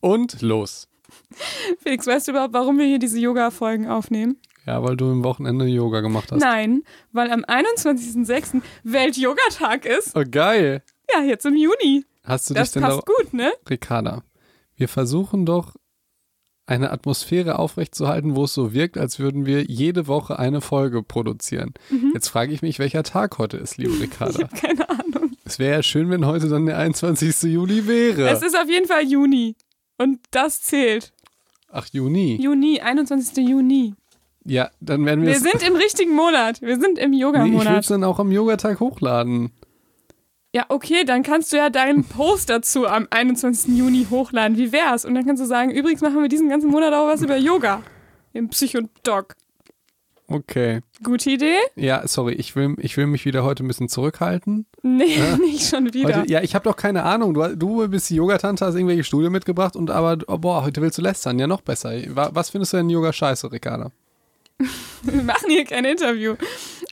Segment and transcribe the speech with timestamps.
[0.00, 0.88] Und los.
[1.82, 4.36] Felix, weißt du überhaupt, warum wir hier diese Yoga-Folgen aufnehmen?
[4.66, 6.40] Ja, weil du im Wochenende Yoga gemacht hast.
[6.40, 6.82] Nein,
[7.12, 8.60] weil am 21.06.
[8.84, 10.14] Welt-Yoga-Tag ist.
[10.14, 10.82] Oh, geil.
[11.14, 12.04] Ja, jetzt im Juni.
[12.24, 13.50] Hast du Das dich denn passt da, gut, ne?
[13.70, 14.22] Ricarda,
[14.76, 15.74] wir versuchen doch
[16.66, 21.72] eine Atmosphäre aufrechtzuerhalten, wo es so wirkt, als würden wir jede Woche eine Folge produzieren.
[21.88, 22.10] Mhm.
[22.12, 24.40] Jetzt frage ich mich, welcher Tag heute ist, liebe Ich Ricarda.
[24.42, 25.30] habe keine Ahnung.
[25.46, 27.44] es wäre ja schön, wenn heute dann der 21.
[27.44, 28.28] Juli wäre.
[28.28, 29.56] Es ist auf jeden Fall Juni.
[29.98, 31.12] Und das zählt.
[31.70, 32.38] Ach, Juni.
[32.40, 33.36] Juni, 21.
[33.46, 33.94] Juni.
[34.44, 36.62] Ja, dann werden wir Wir sind im richtigen Monat.
[36.62, 37.80] Wir sind im Nee, ich will Yoga-Monat.
[37.80, 39.50] es dann auch am Yogatag hochladen.
[40.54, 43.76] ja, okay, dann kannst du ja deinen Post dazu am 21.
[43.76, 44.56] Juni hochladen.
[44.56, 45.04] Wie wär's?
[45.04, 47.82] Und dann kannst du sagen, übrigens machen wir diesen ganzen Monat auch was über Yoga.
[48.32, 49.36] Im Psychodoc.
[50.30, 50.80] Okay.
[51.02, 51.56] Gute Idee?
[51.74, 54.66] Ja, sorry, ich will, ich will mich wieder heute ein bisschen zurückhalten.
[54.82, 56.18] Nee, nicht schon wieder.
[56.20, 57.32] Heute, ja, ich habe doch keine Ahnung.
[57.32, 60.98] Du, du bist die Yogatante, hast irgendwelche Studien mitgebracht und aber, oh, boah, heute willst
[60.98, 61.38] du lästern.
[61.38, 61.92] Ja, noch besser.
[62.14, 63.90] Wa- Was findest du denn Yoga scheiße, Ricarda?
[65.02, 66.34] Wir machen hier kein Interview.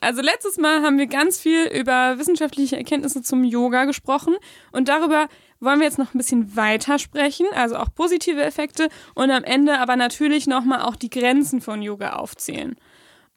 [0.00, 4.36] Also letztes Mal haben wir ganz viel über wissenschaftliche Erkenntnisse zum Yoga gesprochen
[4.72, 5.26] und darüber
[5.58, 9.78] wollen wir jetzt noch ein bisschen weiter sprechen, also auch positive Effekte und am Ende
[9.80, 12.76] aber natürlich nochmal auch die Grenzen von Yoga aufzählen.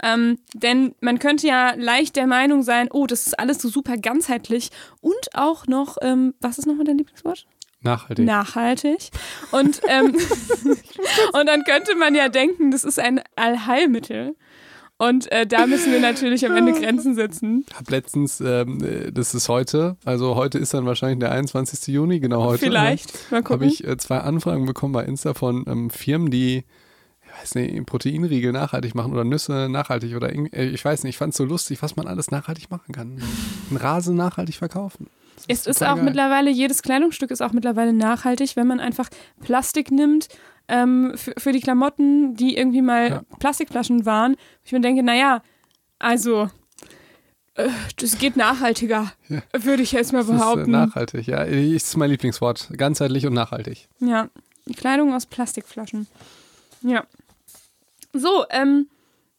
[0.04, 3.98] Ähm, denn man könnte ja leicht der Meinung sein, oh, das ist alles so super
[3.98, 4.70] ganzheitlich
[5.02, 7.46] und auch noch, ähm, was ist nochmal dein Lieblingswort?
[7.82, 8.26] Nachhaltig.
[8.26, 9.10] nachhaltig.
[9.52, 10.08] Und, ähm,
[11.34, 14.36] und dann könnte man ja denken, das ist ein Allheilmittel.
[14.98, 17.66] Und äh, da müssen wir natürlich am Ende Grenzen setzen.
[17.74, 21.88] Hab letztens, ähm, äh, das ist heute, also heute ist dann wahrscheinlich der 21.
[21.88, 22.66] Juni, genau heute.
[22.66, 23.32] Vielleicht.
[23.32, 23.68] Mal Habe gucken.
[23.70, 26.66] ich äh, zwei Anfragen bekommen bei Insta von ähm, Firmen, die, ich
[27.42, 31.32] weiß nicht, Proteinriegel nachhaltig machen oder Nüsse nachhaltig oder äh, ich weiß nicht, ich fand
[31.32, 33.22] es so lustig, was man alles nachhaltig machen kann.
[33.70, 35.08] Einen Rasen nachhaltig verkaufen.
[35.48, 36.06] es ist super auch geil.
[36.06, 39.10] mittlerweile, jedes Kleidungsstück ist auch mittlerweile nachhaltig, wenn man einfach
[39.42, 40.28] Plastik nimmt
[40.68, 43.22] ähm, für, für die Klamotten, die irgendwie mal Ja.
[43.40, 44.36] Plastikflaschen waren.
[44.64, 45.42] Ich mir denke, naja,
[45.98, 46.50] also,
[47.56, 49.42] äh, das geht nachhaltiger, Ja.
[49.54, 50.72] würde ich jetzt mal Das ist äh, behaupten.
[50.72, 51.42] nachhaltig, ja.
[51.44, 52.70] Ist mein Lieblingswort.
[52.78, 53.88] Ganzheitlich und nachhaltig.
[54.00, 54.30] Ja,
[54.78, 56.08] Kleidung aus Plastikflaschen.
[56.82, 57.04] Ja.
[58.14, 58.88] So, ähm,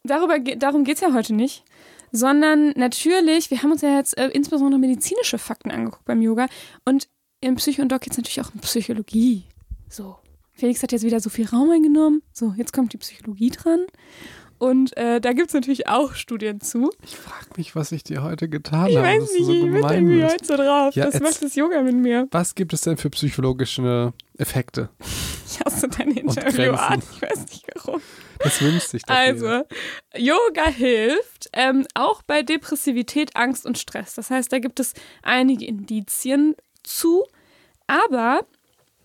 [0.04, 1.64] darüber, darum geht es ja heute nicht.
[2.12, 6.46] Sondern natürlich, wir haben uns ja jetzt äh, insbesondere medizinische Fakten angeguckt beim Yoga.
[6.84, 7.08] Und
[7.40, 9.44] im Psycho und Doc geht es natürlich auch um Psychologie.
[9.88, 10.16] So.
[10.52, 12.22] Felix hat jetzt wieder so viel Raum eingenommen.
[12.32, 13.86] So, jetzt kommt die Psychologie dran.
[14.58, 16.90] Und äh, da gibt es natürlich auch Studien zu.
[17.04, 19.06] Ich frage mich, was ich dir heute getan Ich habe.
[19.06, 20.94] weiß dass du nicht, so ich bin irgendwie heute so drauf.
[20.96, 22.28] Ja, das jetzt- macht das Yoga mit mir.
[22.32, 24.90] Was gibt es denn für psychologische Effekte?
[25.46, 26.38] Ich hasse deine Grenzen.
[26.42, 27.02] Interviewart.
[27.14, 28.00] Ich weiß nicht warum.
[28.42, 29.58] Das wünscht sich doch jeder.
[29.58, 29.66] Also,
[30.16, 34.14] Yoga hilft ähm, auch bei Depressivität, Angst und Stress.
[34.14, 37.24] Das heißt, da gibt es einige Indizien zu,
[37.86, 38.46] aber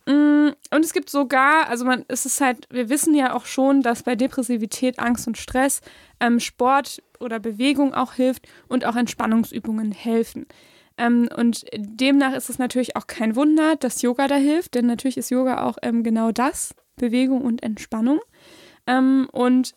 [0.06, 3.82] mh, und es gibt sogar, also man, es ist halt, wir wissen ja auch schon,
[3.82, 5.82] dass bei Depressivität, Angst und Stress
[6.20, 10.48] ähm, Sport oder Bewegung auch hilft und auch Entspannungsübungen helfen.
[10.98, 15.18] Ähm, und demnach ist es natürlich auch kein Wunder, dass Yoga da hilft, denn natürlich
[15.18, 18.20] ist Yoga auch ähm, genau das, Bewegung und Entspannung.
[18.88, 19.76] Ähm, und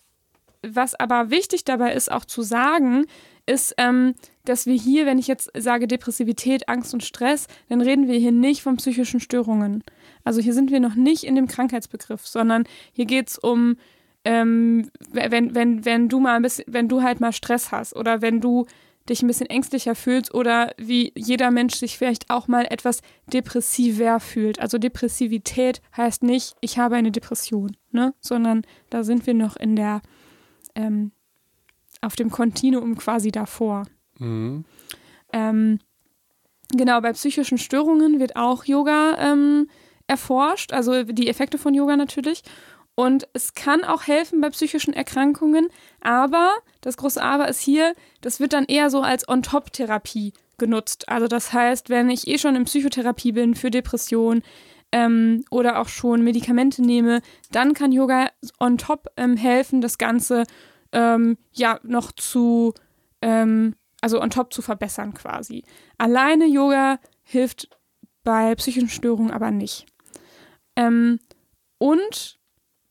[0.62, 3.06] was aber wichtig dabei ist, auch zu sagen,
[3.46, 4.14] ist, ähm,
[4.44, 8.32] dass wir hier, wenn ich jetzt sage Depressivität, Angst und Stress, dann reden wir hier
[8.32, 9.82] nicht von psychischen Störungen.
[10.24, 13.76] Also hier sind wir noch nicht in dem Krankheitsbegriff, sondern hier geht es um,
[14.24, 18.20] ähm, wenn, wenn, wenn du mal ein bisschen, wenn du halt mal Stress hast oder
[18.20, 18.66] wenn du
[19.08, 24.20] dich ein bisschen ängstlicher fühlst oder wie jeder Mensch sich vielleicht auch mal etwas depressiver
[24.20, 24.60] fühlt.
[24.60, 28.14] Also Depressivität heißt nicht, ich habe eine Depression, ne?
[28.20, 30.00] sondern da sind wir noch in der,
[30.74, 31.12] ähm,
[32.00, 33.84] auf dem Kontinuum quasi davor.
[34.18, 34.64] Mhm.
[35.32, 35.78] Ähm,
[36.70, 39.68] genau, bei psychischen Störungen wird auch Yoga ähm,
[40.06, 42.42] erforscht, also die Effekte von Yoga natürlich.
[42.98, 45.68] Und es kann auch helfen bei psychischen Erkrankungen,
[46.00, 46.50] aber
[46.80, 51.08] das große Aber ist hier, das wird dann eher so als On-Top-Therapie genutzt.
[51.08, 54.42] Also das heißt, wenn ich eh schon in Psychotherapie bin für Depressionen
[54.90, 57.22] ähm, oder auch schon Medikamente nehme,
[57.52, 60.42] dann kann Yoga on top ähm, helfen, das Ganze
[60.90, 62.74] ähm, ja noch zu,
[63.22, 65.62] ähm, also on top zu verbessern quasi.
[65.98, 67.70] Alleine Yoga hilft
[68.24, 69.86] bei psychischen Störungen aber nicht.
[70.74, 71.20] Ähm,
[71.78, 72.37] und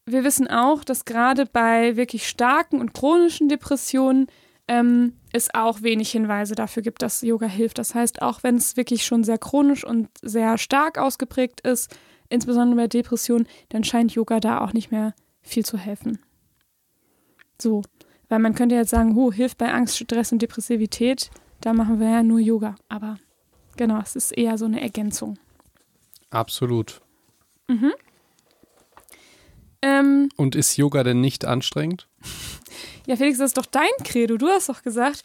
[0.07, 4.27] wir wissen auch, dass gerade bei wirklich starken und chronischen Depressionen
[4.67, 7.77] ähm, es auch wenig Hinweise dafür gibt, dass Yoga hilft.
[7.77, 11.95] Das heißt, auch wenn es wirklich schon sehr chronisch und sehr stark ausgeprägt ist,
[12.29, 16.19] insbesondere bei Depressionen, dann scheint Yoga da auch nicht mehr viel zu helfen.
[17.61, 17.81] So,
[18.29, 21.31] weil man könnte jetzt sagen, oh, hilft bei Angst, Stress und Depressivität,
[21.61, 22.75] da machen wir ja nur Yoga.
[22.89, 23.17] Aber
[23.77, 25.37] genau, es ist eher so eine Ergänzung.
[26.29, 27.01] Absolut.
[27.67, 27.93] Mhm.
[29.81, 32.07] Ähm, Und ist Yoga denn nicht anstrengend?
[33.05, 34.37] ja, Felix, das ist doch dein Credo.
[34.37, 35.23] Du hast doch gesagt,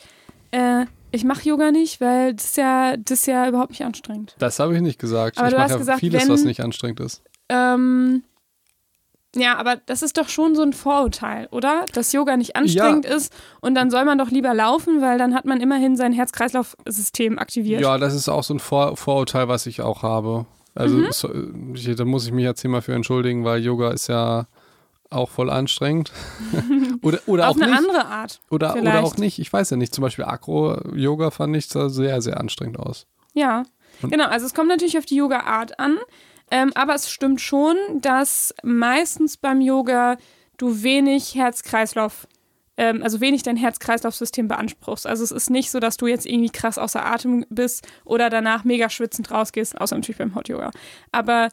[0.50, 4.34] äh, ich mache Yoga nicht, weil das ist ja, das ist ja überhaupt nicht anstrengend.
[4.38, 5.38] Das habe ich nicht gesagt.
[5.38, 7.22] Aber ich du mache hast ja gesagt, vieles, wenn- was nicht anstrengend ist.
[7.48, 8.22] Ähm,
[9.34, 11.86] ja, aber das ist doch schon so ein Vorurteil, oder?
[11.94, 13.32] Dass Yoga nicht anstrengend ist
[13.62, 17.80] und dann soll man doch lieber laufen, weil dann hat man immerhin sein Herz-Kreislauf-System aktiviert.
[17.80, 20.44] Ja, das ist auch so ein Vor Vorurteil, was ich auch habe.
[20.74, 21.06] Also Mhm.
[21.12, 21.30] so,
[21.74, 24.46] ich, da muss ich mich jetzt hier mal für entschuldigen, weil Yoga ist ja
[25.10, 26.10] auch voll anstrengend.
[27.02, 27.78] oder oder Auf auch eine nicht.
[27.78, 28.40] andere Art.
[28.50, 29.38] Oder, oder auch nicht.
[29.38, 29.94] Ich weiß ja nicht.
[29.94, 33.06] Zum Beispiel Akro-Yoga fand ich sah sehr, sehr anstrengend aus.
[33.34, 33.64] Ja,
[34.02, 34.26] Und- genau.
[34.26, 35.98] Also es kommt natürlich auf die Yoga-Art an.
[36.50, 40.16] Ähm, aber es stimmt schon, dass meistens beim Yoga
[40.58, 42.26] du wenig Herz-Kreislauf,
[42.76, 45.06] ähm, also wenig dein Herz-Kreislauf-System beanspruchst.
[45.06, 48.64] Also es ist nicht so, dass du jetzt irgendwie krass außer Atem bist oder danach
[48.64, 50.70] mega schwitzend rausgehst, außer natürlich beim Hot Yoga.
[51.10, 51.50] Aber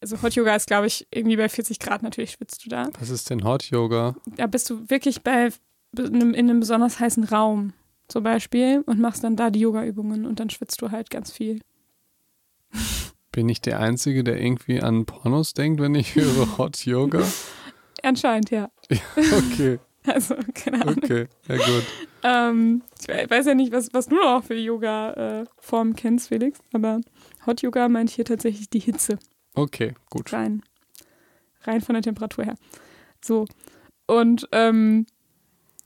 [0.00, 2.90] also Hot Yoga ist, glaube ich, irgendwie bei 40 Grad natürlich schwitzt du da.
[2.98, 4.16] Was ist denn Hot Yoga?
[4.36, 5.50] Da bist du wirklich bei
[5.96, 7.72] in einem besonders heißen Raum
[8.08, 11.60] zum Beispiel und machst dann da die Yoga-Übungen und dann schwitzt du halt ganz viel.
[13.32, 17.22] Bin ich der Einzige, der irgendwie an Pornos denkt, wenn ich höre Hot Yoga?
[18.02, 18.70] Anscheinend, ja.
[19.16, 19.78] Okay,
[20.12, 20.96] Also, keine Ahnung.
[21.02, 21.84] okay, ja gut.
[22.22, 27.00] Ähm, ich we- weiß ja nicht, was, was du noch für Yoga-Formen kennst, Felix, aber
[27.46, 29.18] Hot Yoga meint hier tatsächlich die Hitze.
[29.54, 30.32] Okay, gut.
[30.32, 30.62] Rein,
[31.62, 32.54] rein von der Temperatur her.
[33.24, 33.46] So.
[34.06, 35.06] Und ähm,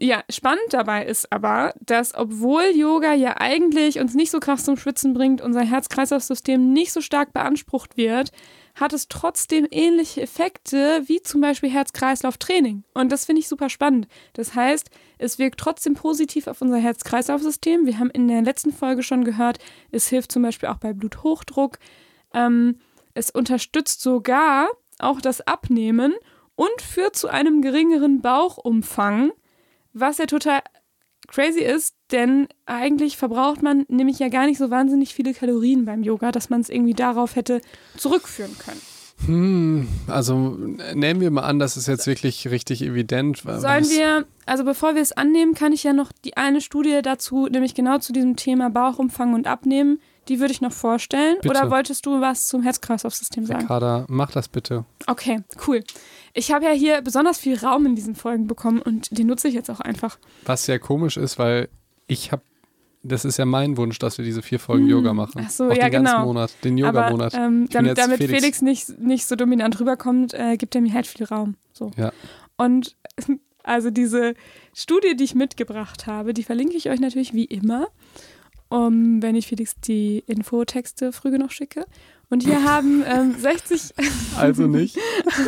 [0.00, 4.76] ja, spannend dabei ist aber, dass obwohl Yoga ja eigentlich uns nicht so krass zum
[4.76, 8.30] Schwitzen bringt, unser Herz-Kreislauf-System nicht so stark beansprucht wird,
[8.78, 12.84] hat es trotzdem ähnliche Effekte wie zum Beispiel Herz-Kreislauf-Training.
[12.94, 14.06] Und das finde ich super spannend.
[14.34, 17.86] Das heißt, es wirkt trotzdem positiv auf unser Herz-Kreislauf-System.
[17.86, 19.58] Wir haben in der letzten Folge schon gehört,
[19.90, 21.78] es hilft zum Beispiel auch bei Bluthochdruck.
[22.32, 22.78] Ähm,
[23.14, 24.68] es unterstützt sogar
[25.00, 26.14] auch das Abnehmen
[26.54, 29.32] und führt zu einem geringeren Bauchumfang,
[29.92, 30.60] was ja total
[31.26, 36.02] crazy ist, denn eigentlich verbraucht man nämlich ja gar nicht so wahnsinnig viele Kalorien beim
[36.02, 37.60] Yoga, dass man es irgendwie darauf hätte
[37.96, 38.80] zurückführen können.
[39.26, 40.56] Hm, also
[40.94, 43.38] nehmen wir mal an, das ist jetzt wirklich richtig evident.
[43.38, 47.48] Sollen wir, also bevor wir es annehmen, kann ich ja noch die eine Studie dazu,
[47.48, 51.36] nämlich genau zu diesem Thema Bauchumfang und Abnehmen, die würde ich noch vorstellen.
[51.40, 51.48] Bitte.
[51.48, 53.62] Oder wolltest du was zum Herz-Kreislauf-System sagen?
[53.62, 54.84] Ricarda, mach das bitte.
[55.06, 55.82] Okay, cool.
[56.34, 59.54] Ich habe ja hier besonders viel Raum in diesen Folgen bekommen und den nutze ich
[59.54, 60.18] jetzt auch einfach.
[60.44, 61.68] Was sehr komisch ist, weil
[62.08, 62.42] ich habe,
[63.04, 65.40] das ist ja mein Wunsch, dass wir diese vier Folgen Yoga machen.
[65.40, 65.44] Hm.
[65.46, 66.26] Ach so, Auch ja, den ganzen genau.
[66.26, 67.34] Monat, den Yoga-Monat.
[67.34, 68.40] ähm, damit, damit Felix.
[68.40, 71.54] Felix, nicht, nicht so dominant rüberkommt, äh, gibt er mir halt viel Raum.
[71.72, 71.92] So.
[71.96, 72.12] Ja.
[72.56, 72.96] Und
[73.62, 74.34] also diese
[74.74, 77.88] Studie, die ich mitgebracht habe, die verlinke ich euch natürlich wie immer,
[78.68, 81.86] um, wenn ich Felix die Infotexte früh genug schicke.
[82.30, 83.94] Und hier haben ähm, 60,
[84.36, 84.98] Also nicht.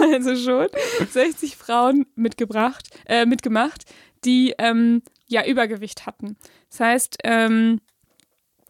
[0.00, 0.68] also schon,
[1.10, 3.84] 60 Frauen mitgebracht, äh, mitgemacht,
[4.24, 6.36] die ähm, ja Übergewicht hatten.
[6.68, 7.80] Das heißt, ähm,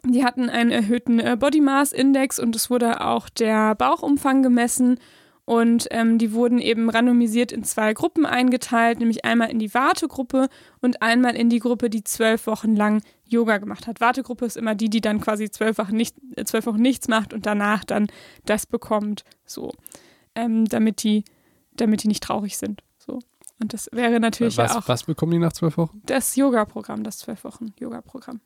[0.04, 4.98] die hatten einen erhöhten äh, Body Mass Index und es wurde auch der Bauchumfang gemessen
[5.44, 10.48] und ähm, die wurden eben randomisiert in zwei Gruppen eingeteilt, nämlich einmal in die Wartegruppe
[10.80, 14.00] und einmal in die Gruppe, die zwölf Wochen lang Yoga gemacht hat.
[14.00, 17.34] Wartegruppe ist immer die, die dann quasi zwölf Wochen, nicht, äh, zwölf Wochen nichts macht
[17.34, 18.06] und danach dann
[18.44, 19.72] das bekommt, so,
[20.34, 21.24] ähm, damit die,
[21.72, 22.82] damit die nicht traurig sind.
[23.60, 26.00] Und das wäre natürlich Was, auch was bekommen die nach zwölf Wochen?
[26.06, 28.40] das Yoga-Programm, das zwölf Wochen Yoga-Programm.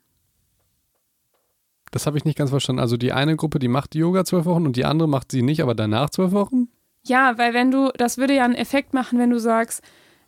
[1.91, 2.81] Das habe ich nicht ganz verstanden.
[2.81, 5.41] Also die eine Gruppe, die macht die Yoga zwölf Wochen und die andere macht sie
[5.41, 6.67] nicht, aber danach zwölf Wochen?
[7.05, 9.81] Ja, weil wenn du, das würde ja einen Effekt machen, wenn du sagst,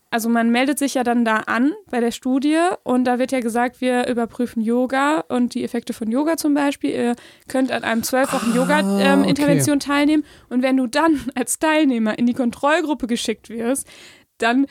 [0.09, 3.41] also man meldet sich ja dann da an bei der Studie und da wird ja
[3.41, 6.91] gesagt, wir überprüfen Yoga und die Effekte von Yoga zum Beispiel.
[6.91, 7.15] Ihr
[7.49, 12.25] könnt an einem zwölf Wochen Ah, Yoga-Intervention teilnehmen und wenn du dann als Teilnehmer in
[12.25, 13.85] die Kontrollgruppe geschickt wirst,
[14.37, 14.67] dann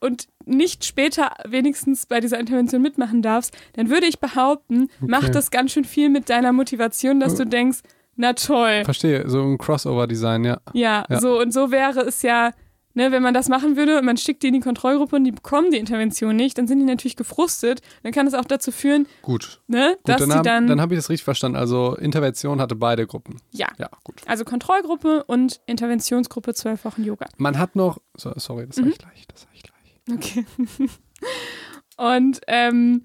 [0.00, 5.32] und nicht später wenigstens bei dieser Intervention mitmachen darfst, dann würde ich behaupten, macht Okay.
[5.32, 7.78] das ganz schön viel mit deiner Motivation, dass du denkst,
[8.14, 10.58] na toll, Verstehe, so ein Crossover-Design, ja.
[10.72, 11.20] ja, Ja.
[11.20, 12.52] so und so wäre es ja,
[12.98, 15.32] ne, wenn man das machen würde und man schickt die in die Kontrollgruppe und die
[15.32, 17.80] bekommen die Intervention nicht, dann sind die natürlich gefrustet.
[18.02, 19.62] Dann kann es auch dazu führen, Gut.
[19.68, 21.56] ne, Gut, dass dann habe dann, dann hab ich das richtig verstanden.
[21.56, 23.40] Also Intervention hatte beide Gruppen.
[23.52, 24.20] ja, Ja, gut.
[24.26, 27.26] also Kontrollgruppe und Interventionsgruppe zwölf Wochen Yoga.
[27.38, 28.88] Man hat noch, so, sorry, das Mhm.
[28.88, 30.16] ich gleich, das sag ich gleich.
[30.18, 30.44] Okay.
[31.96, 33.04] und ähm,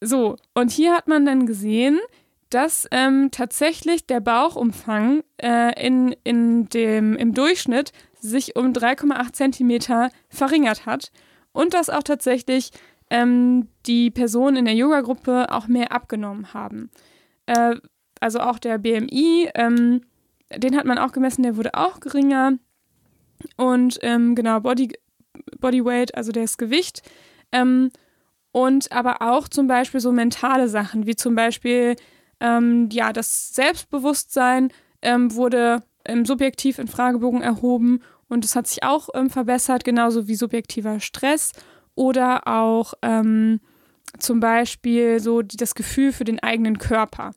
[0.00, 1.98] so, und hier hat man dann gesehen,
[2.50, 7.92] dass ähm, tatsächlich der Bauchumfang äh, in, in dem, im Durchschnitt
[8.28, 11.10] sich um 3,8 Zentimeter verringert hat
[11.52, 12.70] und dass auch tatsächlich
[13.10, 16.90] ähm, die Personen in der Yoga-Gruppe auch mehr abgenommen haben.
[17.46, 17.76] Äh,
[18.20, 20.02] also auch der BMI, ähm,
[20.54, 22.58] den hat man auch gemessen, der wurde auch geringer.
[23.56, 24.92] Und ähm, genau, Body,
[25.60, 27.02] Bodyweight, also das Gewicht.
[27.52, 27.90] Ähm,
[28.52, 31.96] und aber auch zum Beispiel so mentale Sachen, wie zum Beispiel
[32.40, 35.82] ähm, ja, das Selbstbewusstsein ähm, wurde
[36.24, 41.52] subjektiv in Fragebogen erhoben und es hat sich auch ähm, verbessert, genauso wie subjektiver Stress
[41.94, 43.60] oder auch ähm,
[44.18, 47.32] zum Beispiel so die, das Gefühl für den eigenen Körper.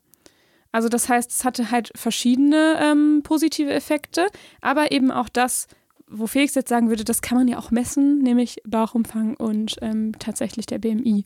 [0.72, 4.28] Also das heißt, es hatte halt verschiedene ähm, positive Effekte,
[4.60, 5.66] aber eben auch das,
[6.06, 10.12] wo Felix jetzt sagen würde, das kann man ja auch messen, nämlich Bauchumfang und ähm,
[10.18, 11.24] tatsächlich der BMI.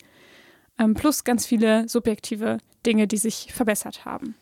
[0.79, 4.35] Ähm, plus ganz viele subjektive Dinge, die sich verbessert haben.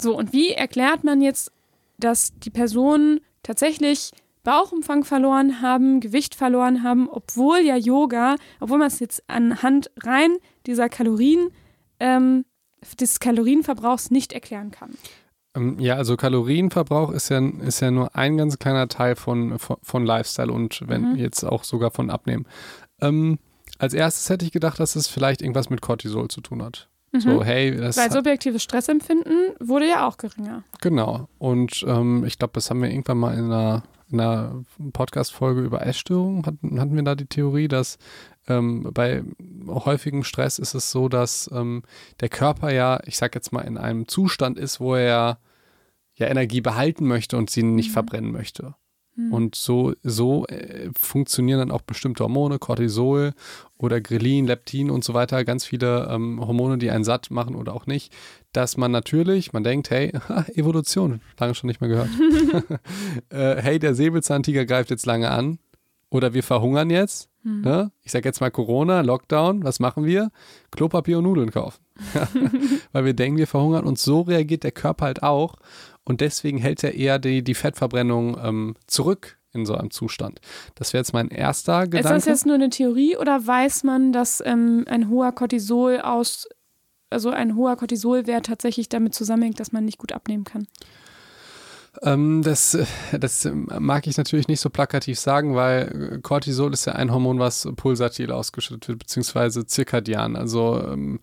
[0.00, 1.52] So, und wie erklärt man jetzt,
[1.98, 4.10] dass die Personen tatsächlich
[4.44, 10.36] Bauchumfang verloren haben, Gewicht verloren haben, obwohl ja Yoga, obwohl man es jetzt anhand rein
[10.66, 11.50] dieser Kalorien,
[12.00, 12.44] ähm,
[12.98, 14.90] des Kalorienverbrauchs nicht erklären kann.
[15.54, 19.76] Ähm, ja, also Kalorienverbrauch ist ja, ist ja nur ein ganz kleiner Teil von, von,
[19.82, 21.16] von Lifestyle und wenn mhm.
[21.16, 22.46] jetzt auch sogar von Abnehmen.
[23.00, 23.38] Ähm,
[23.78, 26.88] als erstes hätte ich gedacht, dass es vielleicht irgendwas mit Cortisol zu tun hat.
[27.12, 27.20] Mhm.
[27.20, 30.64] So, hey, das Weil subjektives Stressempfinden wurde ja auch geringer.
[30.80, 31.28] Genau.
[31.38, 35.86] Und ähm, ich glaube, das haben wir irgendwann mal in einer in einer Podcast-Folge über
[35.86, 37.96] Essstörungen hatten, hatten wir da die Theorie, dass
[38.46, 39.22] ähm, bei
[39.66, 41.82] häufigem Stress ist es so, dass ähm,
[42.20, 45.38] der Körper ja, ich sag jetzt mal, in einem Zustand ist, wo er
[46.14, 47.92] ja Energie behalten möchte und sie nicht mhm.
[47.94, 48.74] verbrennen möchte.
[49.14, 49.32] Mhm.
[49.32, 53.32] Und so, so äh, funktionieren dann auch bestimmte Hormone, Cortisol
[53.76, 57.74] oder Grelin, Leptin und so weiter, ganz viele ähm, Hormone, die einen satt machen oder
[57.74, 58.12] auch nicht,
[58.52, 60.12] dass man natürlich, man denkt, hey,
[60.54, 62.10] Evolution, lange schon nicht mehr gehört.
[63.28, 65.58] äh, hey, der Säbelzahntiger greift jetzt lange an
[66.08, 67.28] oder wir verhungern jetzt.
[67.42, 67.62] Mhm.
[67.62, 67.92] Ne?
[68.02, 70.30] Ich sage jetzt mal Corona, Lockdown, was machen wir?
[70.70, 71.82] Klopapier und Nudeln kaufen.
[72.92, 75.56] Weil wir denken, wir verhungern und so reagiert der Körper halt auch
[76.04, 80.40] und deswegen hält er eher die, die Fettverbrennung ähm, zurück in so einem Zustand.
[80.74, 81.98] Das wäre jetzt mein erster Gedanke.
[81.98, 86.48] Ist das jetzt nur eine Theorie oder weiß man, dass ähm, ein hoher Cortisol aus,
[87.10, 90.66] also ein hoher Cortisolwert tatsächlich damit zusammenhängt, dass man nicht gut abnehmen kann?
[92.00, 92.78] Ähm, das,
[93.12, 97.68] das mag ich natürlich nicht so plakativ sagen, weil Cortisol ist ja ein Hormon, was
[97.76, 100.36] pulsatil ausgeschüttet wird, beziehungsweise zirkadian.
[100.36, 101.20] Also ähm,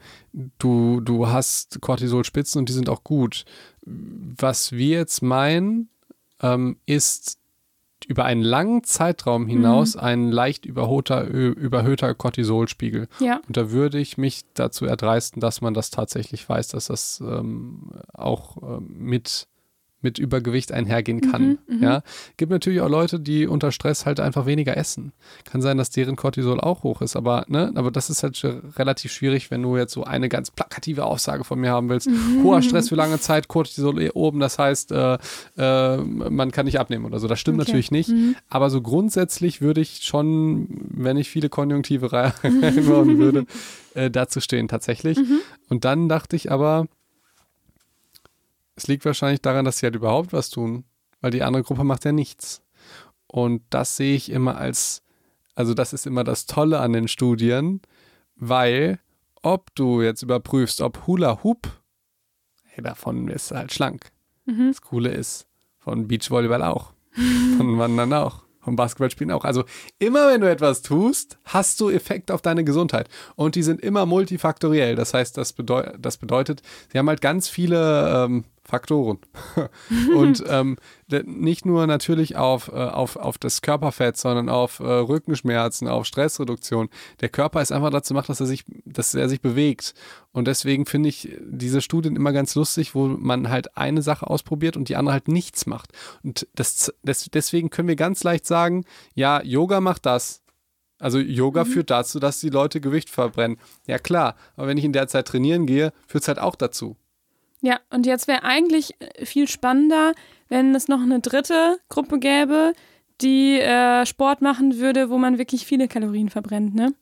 [0.60, 3.46] du, du hast Cortisolspitzen und die sind auch gut.
[3.84, 5.90] Was wir jetzt meinen,
[6.42, 7.40] ähm, ist
[8.08, 10.02] über einen langen Zeitraum hinaus mhm.
[10.02, 13.08] ein leicht überhöhter, überhöhter Cortisolspiegel.
[13.20, 13.42] Ja.
[13.48, 17.92] Und da würde ich mich dazu erdreisten, dass man das tatsächlich weiß, dass das ähm,
[18.14, 19.48] auch ähm, mit
[20.02, 21.60] mit Übergewicht einhergehen kann.
[21.68, 22.02] Mhm, mhm, ja,
[22.38, 25.12] gibt natürlich auch Leute, die unter Stress halt einfach weniger essen.
[25.44, 28.42] Kann sein, dass deren Cortisol auch hoch ist, aber ne, aber das ist halt
[28.78, 32.10] relativ schwierig, wenn du jetzt so eine ganz plakative Aussage von mir haben willst.
[32.10, 32.44] Mhm.
[32.44, 35.18] Hoher Stress für lange Zeit, Cortisol eh oben, das heißt, äh,
[35.58, 37.28] äh, man kann nicht abnehmen oder so.
[37.28, 37.70] Das stimmt okay.
[37.70, 38.10] natürlich nicht.
[38.10, 38.36] Mhm.
[38.50, 43.46] Aber so grundsätzlich würde ich schon, wenn ich viele Konjunktive reinbauen würde,
[43.94, 45.18] äh, dazu stehen tatsächlich.
[45.18, 45.40] Mhm.
[45.70, 46.88] Und dann dachte ich aber,
[48.80, 50.86] es liegt wahrscheinlich daran, dass sie halt überhaupt was tun,
[51.20, 52.62] weil die andere Gruppe macht ja nichts.
[53.28, 55.04] Und das sehe ich immer als,
[55.54, 57.82] also das ist immer das Tolle an den Studien,
[58.38, 59.00] weil
[59.42, 61.68] ob du jetzt überprüfst, ob Hula Hoop,
[62.64, 64.12] hey, davon ist halt schlank.
[64.46, 64.70] Mhm.
[64.70, 65.46] Das Coole ist,
[65.78, 66.94] von Beachvolleyball auch,
[67.58, 69.44] von Wandern auch, vom Basketballspielen auch.
[69.44, 69.66] Also
[70.00, 73.10] immer wenn du etwas tust, hast du Effekt auf deine Gesundheit.
[73.36, 74.96] Und die sind immer multifaktoriell.
[74.96, 79.20] Das heißt, das, bedeu das bedeutet, sie haben halt ganz viele ähm, Faktoren.
[80.16, 80.78] und ähm,
[81.26, 86.90] nicht nur natürlich auf, äh, auf, auf das Körperfett, sondern auf äh, Rückenschmerzen, auf Stressreduktion.
[87.22, 89.94] Der Körper ist einfach dazu gemacht, dass er sich, dass er sich bewegt.
[90.32, 94.78] Und deswegen finde ich diese Studien immer ganz lustig, wo man halt eine Sache ausprobiert
[94.78, 95.92] und die andere halt nichts macht.
[96.24, 98.86] Und das, das, deswegen können wir ganz leicht sagen,
[99.16, 100.42] ja, Yoga macht das.
[101.00, 101.70] Also Yoga mhm.
[101.70, 103.58] führt dazu, dass die Leute Gewicht verbrennen.
[103.88, 106.98] Ja klar, aber wenn ich in der Zeit trainieren gehe, führt es halt auch dazu.
[107.62, 110.14] Ja, und jetzt wäre eigentlich äh, viel spannender,
[110.48, 112.74] wenn es noch eine dritte Gruppe gäbe,
[113.22, 116.94] die äh, Sport machen würde, wo man wirklich viele Kalorien verbrennt, ne?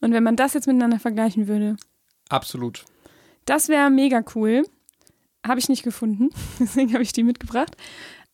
[0.00, 1.76] Und wenn man das jetzt miteinander vergleichen würde.
[2.28, 2.84] Absolut.
[3.46, 4.64] Das wäre mega cool.
[5.46, 7.76] Habe ich nicht gefunden, deswegen habe ich die mitgebracht.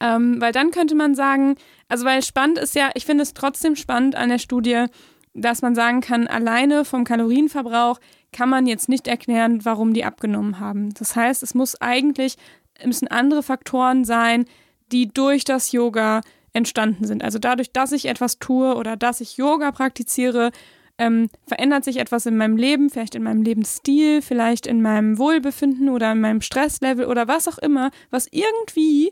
[0.00, 1.57] Ähm, weil dann könnte man sagen,
[1.89, 4.87] also weil spannend ist ja, ich finde es trotzdem spannend an der Studie,
[5.35, 8.00] dass man sagen kann, alleine vom Kalorienverbrauch
[8.33, 10.95] kann man jetzt nicht erklären, warum die abgenommen haben.
[10.95, 12.37] Das heißt, es muss eigentlich,
[12.85, 14.45] müssen andere Faktoren sein,
[14.93, 16.21] die durch das Yoga
[16.53, 17.23] entstanden sind.
[17.23, 20.51] Also dadurch, dass ich etwas tue oder dass ich Yoga praktiziere,
[20.99, 25.89] ähm, verändert sich etwas in meinem Leben, vielleicht in meinem Lebensstil, vielleicht in meinem Wohlbefinden
[25.89, 29.11] oder in meinem Stresslevel oder was auch immer, was irgendwie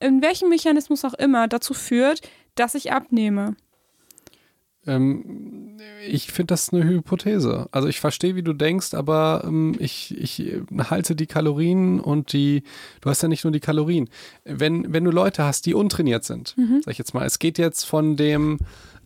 [0.00, 2.20] in welchem Mechanismus auch immer, dazu führt,
[2.54, 3.56] dass ich abnehme.
[4.86, 5.76] Ähm,
[6.06, 7.68] ich finde das eine Hypothese.
[7.72, 12.62] Also ich verstehe, wie du denkst, aber ähm, ich, ich halte die Kalorien und die,
[13.00, 14.08] du hast ja nicht nur die Kalorien.
[14.44, 16.82] Wenn, wenn du Leute hast, die untrainiert sind, mhm.
[16.84, 18.58] sag ich jetzt mal, es geht jetzt von dem,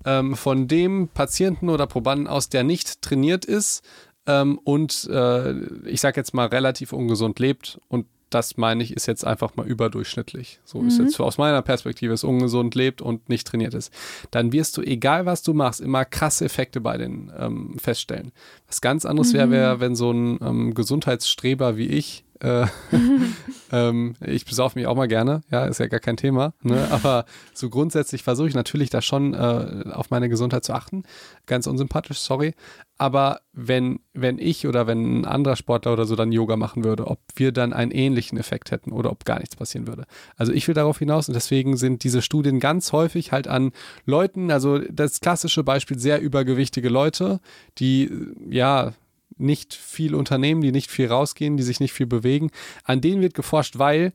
[0.04, 3.82] ähm, von dem Patienten oder Probanden aus, der nicht trainiert ist
[4.26, 5.52] ähm, und äh,
[5.86, 9.66] ich sag jetzt mal relativ ungesund lebt und das meine ich, ist jetzt einfach mal
[9.66, 10.60] überdurchschnittlich.
[10.64, 10.88] So mhm.
[10.88, 13.92] ist jetzt aus meiner Perspektive, ist ungesund lebt und nicht trainiert ist.
[14.30, 18.32] Dann wirst du, egal was du machst, immer krasse Effekte bei den ähm, feststellen.
[18.66, 19.38] Was ganz anderes mhm.
[19.38, 22.66] wäre, wär, wenn so ein ähm, Gesundheitsstreber wie ich äh,
[23.72, 26.54] ähm, ich besauf mich auch mal gerne, ja, ist ja gar kein Thema.
[26.62, 26.88] Ne?
[26.90, 31.04] Aber so grundsätzlich versuche ich natürlich da schon äh, auf meine Gesundheit zu achten.
[31.46, 32.54] Ganz unsympathisch, sorry.
[32.98, 37.06] Aber wenn, wenn ich oder wenn ein anderer Sportler oder so dann Yoga machen würde,
[37.06, 40.04] ob wir dann einen ähnlichen Effekt hätten oder ob gar nichts passieren würde.
[40.36, 43.72] Also ich will darauf hinaus und deswegen sind diese Studien ganz häufig halt an
[44.04, 47.40] Leuten, also das klassische Beispiel sehr übergewichtige Leute,
[47.78, 48.10] die
[48.48, 48.92] ja
[49.40, 52.50] nicht viel unternehmen, die nicht viel rausgehen, die sich nicht viel bewegen.
[52.84, 54.12] An denen wird geforscht, weil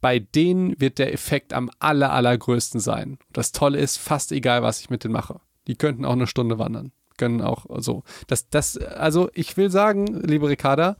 [0.00, 3.18] bei denen wird der Effekt am aller, allergrößten sein.
[3.32, 5.40] Das Tolle ist, fast egal, was ich mit denen mache.
[5.66, 6.92] Die könnten auch eine Stunde wandern.
[7.18, 8.02] Können auch so.
[8.26, 10.96] Das, das, also ich will sagen, liebe Ricarda,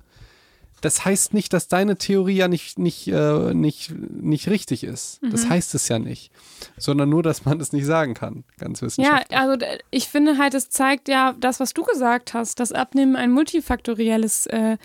[0.80, 5.22] das heißt nicht, dass deine Theorie ja nicht, nicht, äh, nicht, nicht richtig ist.
[5.22, 5.30] Mhm.
[5.30, 6.32] Das heißt es ja nicht.
[6.76, 9.30] Sondern nur, dass man es nicht sagen kann, ganz wissenschaftlich.
[9.30, 13.16] Ja, also ich finde halt, es zeigt ja das, was du gesagt hast, dass Abnehmen
[13.16, 14.76] ein multifaktorielles äh,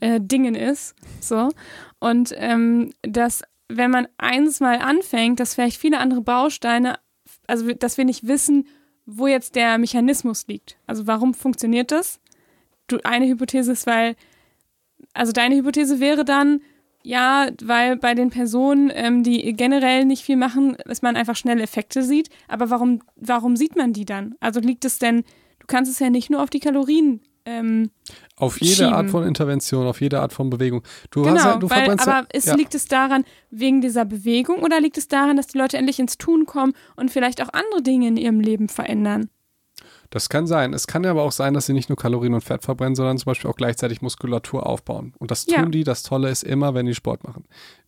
[0.00, 0.94] äh, Dingen ist.
[1.20, 1.50] So.
[1.98, 6.98] Und ähm, dass, wenn man eins mal anfängt, dass vielleicht viele andere Bausteine,
[7.46, 8.66] also dass wir nicht wissen,
[9.06, 10.76] wo jetzt der Mechanismus liegt.
[10.86, 12.20] Also warum funktioniert das?
[12.88, 14.16] Du, eine Hypothese ist, weil
[15.16, 16.60] also deine Hypothese wäre dann,
[17.02, 21.62] ja, weil bei den Personen, ähm, die generell nicht viel machen, dass man einfach schnelle
[21.62, 22.30] Effekte sieht.
[22.48, 24.34] Aber warum, warum sieht man die dann?
[24.40, 25.22] Also liegt es denn,
[25.60, 27.90] du kannst es ja nicht nur auf die Kalorien ähm,
[28.36, 28.92] auf jede schieben.
[28.92, 30.82] Art von Intervention, auf jede Art von Bewegung.
[31.10, 32.54] Du genau, hast ja, du weil, aber ist, ja.
[32.56, 36.18] liegt es daran wegen dieser Bewegung oder liegt es daran, dass die Leute endlich ins
[36.18, 39.30] Tun kommen und vielleicht auch andere Dinge in ihrem Leben verändern?
[40.10, 40.72] Das kann sein.
[40.72, 43.26] Es kann aber auch sein, dass sie nicht nur Kalorien und Fett verbrennen, sondern zum
[43.30, 45.14] Beispiel auch gleichzeitig Muskulatur aufbauen.
[45.18, 45.64] Und das tun Ja.
[45.66, 45.84] die.
[45.84, 47.44] Das Tolle ist immer, wenn die Sport machen.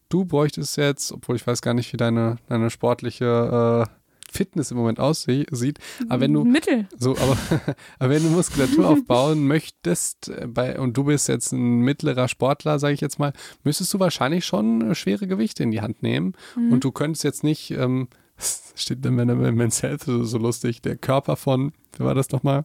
[0.09, 3.92] Du bräuchtest jetzt, obwohl ich weiß gar nicht, wie deine, deine sportliche äh,
[4.31, 5.78] Fitness im Moment aussieht,
[6.11, 6.87] aber wenn du Mittel.
[6.98, 7.37] so, aber,
[7.98, 12.78] aber wenn du Muskulatur aufbauen möchtest, äh, bei, und du bist jetzt ein mittlerer Sportler,
[12.78, 13.33] sage ich jetzt mal,
[13.64, 16.35] müsstest du wahrscheinlich schon äh, schwere Gewichte in die Hand nehmen.
[16.57, 16.72] Mhm.
[16.72, 19.14] Und du könntest jetzt nicht, ähm, das steht in
[19.57, 22.64] Men's Health so, so lustig, der Körper von, wie war das nochmal?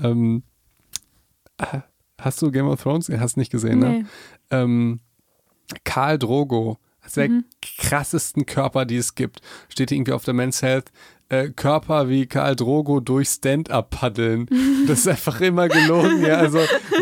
[0.00, 0.42] Ähm,
[1.58, 1.80] äh,
[2.20, 3.08] hast du Game of Thrones?
[3.08, 3.90] Hast nicht gesehen, ne?
[3.90, 4.04] Nee.
[4.50, 5.00] ähm,
[5.84, 6.78] Karl Drogo,
[7.16, 7.44] der Mhm.
[7.78, 9.40] krassesten Körper, die es gibt.
[9.68, 10.92] Steht irgendwie auf der Men's Health.
[11.30, 14.48] Äh, Körper wie Karl Drogo durch Stand-up paddeln.
[14.88, 16.24] Das ist einfach immer gelogen.
[16.26, 16.58] Ja, also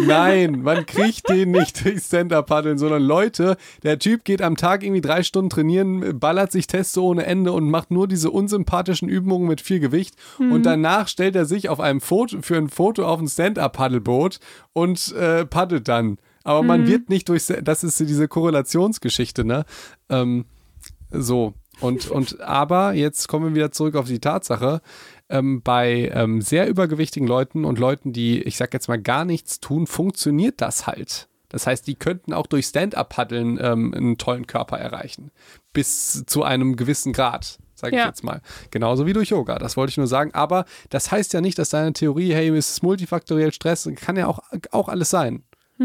[0.06, 4.82] nein, man kriegt den nicht durch Stand-up paddeln, sondern Leute, der Typ geht am Tag
[4.82, 9.48] irgendwie drei Stunden trainieren, ballert sich Testo ohne Ende und macht nur diese unsympathischen Übungen
[9.48, 10.14] mit viel Gewicht.
[10.38, 14.40] Und danach stellt er sich auf einem Foto für ein Foto auf ein Stand-up-Paddelboot
[14.74, 16.18] und äh, paddelt dann.
[16.44, 19.64] Aber man wird nicht durch, das ist diese Korrelationsgeschichte, ne?
[20.10, 20.44] Ähm,
[21.10, 21.54] so.
[21.80, 24.80] Und, und aber jetzt kommen wir wieder zurück auf die Tatsache,
[25.28, 29.60] ähm, bei ähm, sehr übergewichtigen Leuten und Leuten, die, ich sag jetzt mal, gar nichts
[29.60, 31.28] tun, funktioniert das halt.
[31.50, 35.30] Das heißt, die könnten auch durch Stand-up-Paddeln ähm, einen tollen Körper erreichen.
[35.72, 38.06] Bis zu einem gewissen Grad, sage ich Ja.
[38.06, 38.42] jetzt mal.
[38.70, 40.34] Genauso wie durch Yoga, das wollte ich nur sagen.
[40.34, 44.26] Aber das heißt ja nicht, dass deine Theorie, hey, es ist multifaktoriell Stress, kann ja
[44.26, 44.40] auch,
[44.72, 45.44] auch alles sein.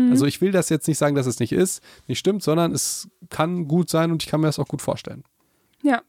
[0.10, 3.10] Also ich will das jetzt nicht sagen, dass es nicht ist, nicht stimmt, sondern es
[3.30, 5.24] kann gut sein und ich kann mir das auch gut vorstellen.
[5.84, 6.02] Ja.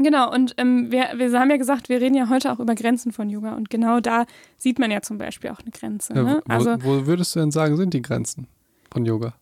[0.00, 3.10] Genau, und ähm, wir, wir haben ja gesagt, wir reden ja heute auch über Grenzen
[3.12, 6.14] von Yoga und genau da sieht man ja zum Beispiel auch eine Grenze.
[6.14, 6.42] Ja, Ne?
[6.46, 8.46] wo, Also, wo würdest du denn sagen, sind die Grenzen
[8.92, 9.34] von Yoga?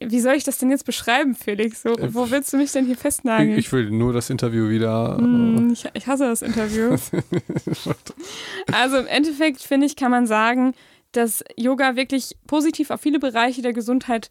[0.00, 1.82] wie soll ich das denn jetzt beschreiben, Felix?
[1.82, 3.58] So, Äh, wo willst du mich denn hier Ich, festnageln?
[3.58, 5.16] ich will nur das Interview wieder.
[5.16, 6.94] Hm, ich, ich hasse das Interview.
[8.72, 10.74] Also im Endeffekt, finde ich, kann man sagen,
[11.12, 14.30] dass Yoga wirklich positiv auf viele Bereiche der Gesundheit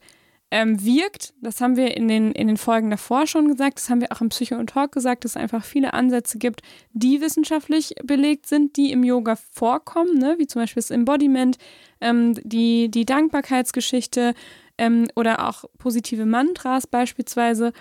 [0.50, 1.34] ähm, wirkt.
[1.42, 3.78] Das haben wir in den, in den Folgen davor schon gesagt.
[3.78, 6.62] Das haben wir auch im Psycho und Talk gesagt, dass es einfach viele Ansätze gibt,
[6.92, 10.36] die wissenschaftlich belegt sind, die im Yoga vorkommen, ne?
[10.38, 11.58] wie zum Beispiel das Embodiment,
[12.00, 14.34] ähm, die, die Dankbarkeitsgeschichte
[14.78, 17.72] ähm, oder auch positive Mantras beispielsweise.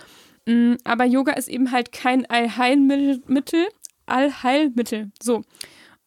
[0.45, 3.67] Mm, Aber Yoga ist eben halt kein Allheilmittel,
[4.07, 5.11] Allheilmittel.
[5.21, 5.43] So.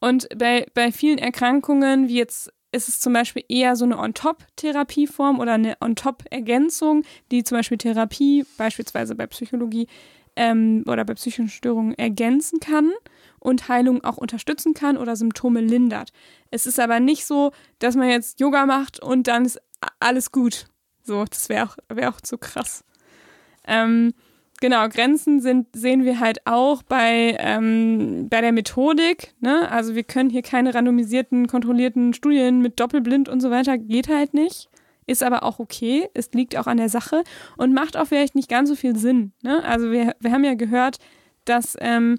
[0.00, 5.40] Und bei, bei vielen Erkrankungen, wie jetzt ist es zum Beispiel eher so eine On-Top-Therapieform
[5.40, 9.88] oder eine On-Top-Ergänzung, die zum Beispiel Therapie, beispielsweise bei Psychologie
[10.36, 12.92] ähm, oder bei psychischen Störungen ergänzen kann
[13.38, 16.12] und Heilung auch unterstützen kann oder Symptome lindert.
[16.50, 19.60] Es ist aber nicht so, dass man jetzt Yoga macht und dann ist
[19.98, 20.66] alles gut.
[21.02, 22.84] So, das wäre auch, wär auch zu krass.
[23.66, 24.14] Ähm,
[24.60, 29.34] genau, Grenzen sind, sehen wir halt auch bei, ähm, bei der Methodik.
[29.40, 29.70] Ne?
[29.70, 34.34] Also wir können hier keine randomisierten, kontrollierten Studien mit Doppelblind und so weiter, geht halt
[34.34, 34.68] nicht.
[35.06, 37.24] Ist aber auch okay, es liegt auch an der Sache
[37.56, 39.32] und macht auch vielleicht nicht ganz so viel Sinn.
[39.42, 39.64] Ne?
[39.64, 40.98] Also wir, wir haben ja gehört,
[41.44, 42.18] dass ähm,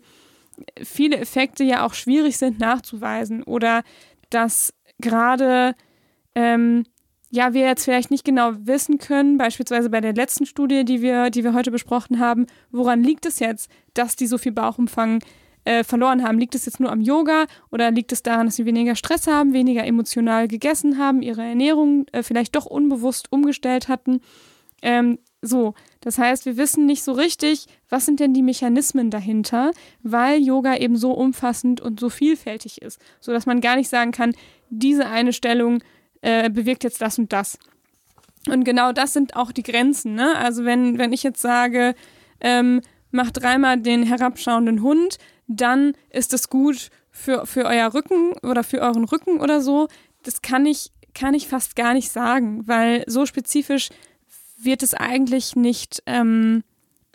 [0.83, 3.83] viele Effekte ja auch schwierig sind nachzuweisen oder
[4.29, 5.73] dass gerade
[6.35, 6.83] ähm,
[7.31, 11.29] ja, wir jetzt vielleicht nicht genau wissen können, beispielsweise bei der letzten Studie, die wir,
[11.29, 15.23] die wir heute besprochen haben, woran liegt es jetzt, dass die so viel Bauchumfang
[15.63, 16.39] äh, verloren haben?
[16.39, 19.53] Liegt es jetzt nur am Yoga oder liegt es daran, dass sie weniger Stress haben,
[19.53, 24.19] weniger emotional gegessen haben, ihre Ernährung äh, vielleicht doch unbewusst umgestellt hatten?
[24.81, 29.71] Ähm, so, das heißt, wir wissen nicht so richtig, was sind denn die Mechanismen dahinter,
[30.03, 34.33] weil Yoga eben so umfassend und so vielfältig ist, sodass man gar nicht sagen kann,
[34.69, 35.81] diese eine Stellung
[36.21, 37.57] äh, bewirkt jetzt das und das.
[38.47, 40.15] Und genau das sind auch die Grenzen.
[40.15, 40.35] Ne?
[40.35, 41.93] Also wenn, wenn ich jetzt sage,
[42.39, 42.81] ähm,
[43.11, 48.79] macht dreimal den herabschauenden Hund, dann ist es gut für, für euer Rücken oder für
[48.79, 49.87] euren Rücken oder so.
[50.23, 53.89] Das kann ich, kann ich fast gar nicht sagen, weil so spezifisch
[54.57, 56.63] wird es eigentlich nicht, ähm,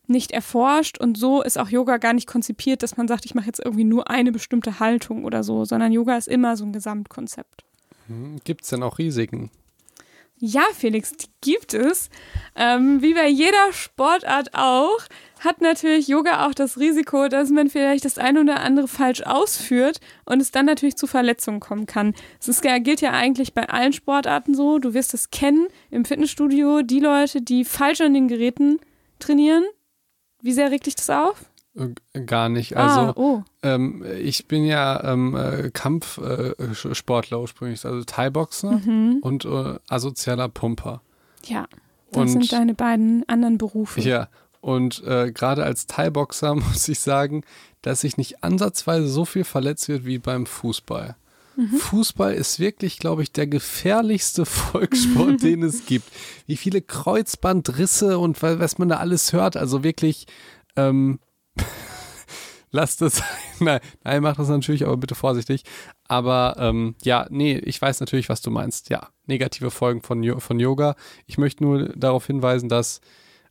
[0.06, 3.46] nicht erforscht und so ist auch Yoga gar nicht konzipiert, dass man sagt, ich mache
[3.46, 7.64] jetzt irgendwie nur eine bestimmte Haltung oder so, sondern Yoga ist immer so ein Gesamtkonzept.
[8.06, 9.50] Hm, gibt es denn auch Risiken?
[10.38, 12.10] Ja, Felix, die gibt es.
[12.54, 14.98] Ähm, wie bei jeder Sportart auch,
[15.40, 20.00] hat natürlich Yoga auch das Risiko, dass man vielleicht das eine oder andere falsch ausführt
[20.26, 22.14] und es dann natürlich zu Verletzungen kommen kann.
[22.44, 24.78] Das gilt ja eigentlich bei allen Sportarten so.
[24.78, 28.78] Du wirst es kennen im Fitnessstudio, die Leute, die falsch an den Geräten
[29.18, 29.64] trainieren.
[30.42, 31.46] Wie sehr regt dich das auf?
[31.76, 32.76] Äh, gar nicht.
[32.76, 33.42] Also ah, oh.
[33.62, 39.18] ähm, ich bin ja ähm, äh, Kampfsportler äh, ursprünglich, also Thai-Boxer mhm.
[39.20, 41.02] und äh, asozialer Pumper.
[41.44, 41.66] Ja,
[42.12, 44.00] das und, sind deine beiden anderen Berufe.
[44.00, 44.28] Ja,
[44.60, 47.42] und äh, gerade als Thai-Boxer muss ich sagen,
[47.82, 51.14] dass ich nicht ansatzweise so viel verletzt wird wie beim Fußball.
[51.56, 51.76] Mhm.
[51.78, 56.08] Fußball ist wirklich, glaube ich, der gefährlichste Volkssport, den es gibt.
[56.46, 59.56] Wie viele Kreuzbandrisse und was man da alles hört.
[59.56, 60.26] Also wirklich,
[60.76, 61.18] ähm,
[62.76, 63.26] lasst es sein.
[63.58, 65.62] Nein, nein, macht das natürlich, aber bitte vorsichtig.
[66.06, 68.90] Aber ähm, ja, nee, ich weiß natürlich, was du meinst.
[68.90, 70.94] Ja, negative Folgen von, von Yoga.
[71.26, 73.00] Ich möchte nur darauf hinweisen, dass,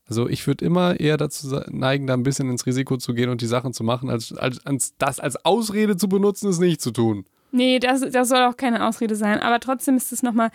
[0.08, 3.42] also ich würde immer eher dazu neigen, da ein bisschen ins Risiko zu gehen und
[3.42, 6.92] die Sachen zu machen, als, als, als das als Ausrede zu benutzen, es nicht zu
[6.92, 7.26] tun.
[7.52, 9.40] Nee, das, das soll auch keine Ausrede sein.
[9.40, 10.52] Aber trotzdem ist es nochmal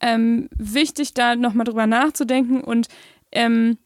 [0.00, 2.88] ähm, wichtig, da nochmal drüber nachzudenken und
[3.30, 3.78] ähm,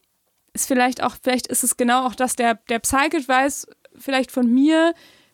[0.53, 4.51] ist vielleicht auch, vielleicht ist es genau auch das, der, der Psychic weiß, vielleicht von
[4.53, 4.93] mir,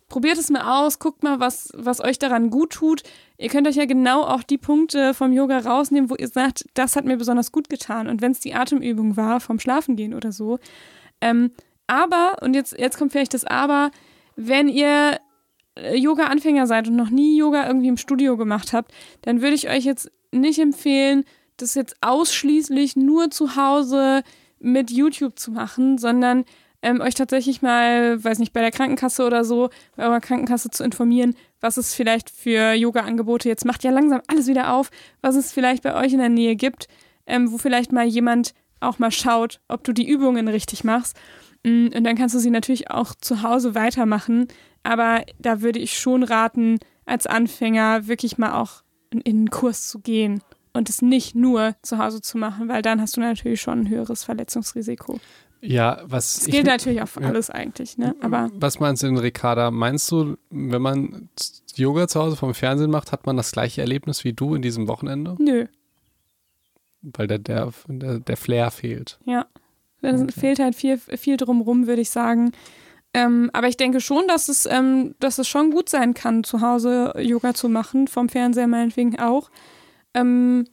[0.09, 3.03] probiert es mal aus, guckt mal, was, was euch daran gut tut.
[3.37, 6.95] Ihr könnt euch ja genau auch die Punkte vom Yoga rausnehmen, wo ihr sagt, das
[6.95, 8.07] hat mir besonders gut getan.
[8.07, 10.59] Und wenn es die Atemübung war, vom Schlafengehen oder so.
[11.19, 11.51] Ähm,
[11.87, 13.91] aber, und jetzt, jetzt kommt vielleicht das Aber,
[14.35, 15.19] wenn ihr
[15.75, 19.69] äh, Yoga-Anfänger seid und noch nie Yoga irgendwie im Studio gemacht habt, dann würde ich
[19.69, 21.25] euch jetzt nicht empfehlen,
[21.57, 24.23] das jetzt ausschließlich nur zu Hause
[24.59, 26.45] mit YouTube zu machen, sondern
[26.83, 30.83] ähm, euch tatsächlich mal, weiß nicht, bei der Krankenkasse oder so, bei eurer Krankenkasse zu
[30.83, 34.91] informieren, was es vielleicht für Yoga-Angebote jetzt macht ja langsam alles wieder auf,
[35.21, 36.87] was es vielleicht bei euch in der Nähe gibt,
[37.25, 41.17] ähm, wo vielleicht mal jemand auch mal schaut, ob du die Übungen richtig machst.
[41.63, 44.47] Mm, und dann kannst du sie natürlich auch zu Hause weitermachen.
[44.83, 49.87] Aber da würde ich schon raten, als Anfänger wirklich mal auch in, in einen Kurs
[49.87, 50.41] zu gehen
[50.73, 53.89] und es nicht nur zu Hause zu machen, weil dann hast du natürlich schon ein
[53.89, 55.19] höheres Verletzungsrisiko.
[55.65, 56.35] Ja, was.
[56.35, 57.29] Das gilt ich, natürlich auch für ja.
[57.29, 58.15] alles eigentlich, ne?
[58.19, 58.49] Aber.
[58.53, 59.71] Was meinst du denn, Ricarda?
[59.71, 61.29] Meinst du, wenn man
[61.75, 64.89] Yoga zu Hause vom Fernsehen macht, hat man das gleiche Erlebnis wie du in diesem
[64.89, 65.35] Wochenende?
[65.39, 65.67] Nö.
[67.01, 69.19] Weil der, der, der, der Flair fehlt.
[69.25, 69.45] Ja.
[70.01, 70.33] Es okay.
[70.37, 72.51] fehlt halt viel, viel drumrum, würde ich sagen.
[73.13, 76.59] Ähm, aber ich denke schon, dass es, ähm, dass es schon gut sein kann, zu
[76.59, 79.49] Hause Yoga zu machen, vom Fernseher meinetwegen auch.
[80.13, 80.65] Ähm,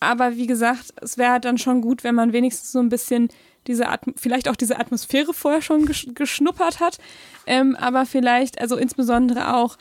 [0.00, 3.28] aber wie gesagt, es wäre dann schon gut, wenn man wenigstens so ein bisschen
[3.66, 6.98] diese At vielleicht auch diese Atmosphäre vorher schon gesch geschnuppert hat,
[7.46, 9.76] ähm, aber vielleicht, also insbesondere auch,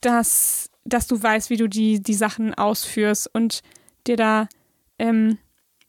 [0.00, 3.62] dass, dass du weißt, wie du die, die Sachen ausführst und
[4.06, 4.48] dir da,
[4.98, 5.38] ähm,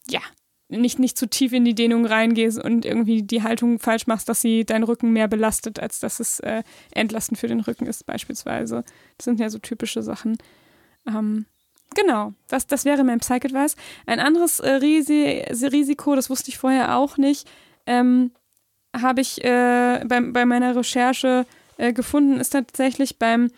[0.10, 0.22] ja,
[0.70, 4.42] nicht, nicht zu tief in die Dehnung reingehst und irgendwie die Haltung falsch machst, dass
[4.42, 8.84] sie deinen Rücken mehr belastet, als dass es äh, entlastend für den Rücken ist, beispielsweise.
[9.18, 10.38] Das sind ja so typische Sachen.
[11.08, 11.46] Ähm,
[11.98, 13.76] genau, das, das wäre mein Psych-Advice.
[14.06, 17.50] Ein anderes äh, Risi Risiko, das wusste ich vorher auch nicht,
[17.86, 18.32] ähm,
[18.96, 21.46] habe ich äh, bei, bei meiner Recherche
[21.78, 23.52] äh, gefunden, ist tatsächlich beim,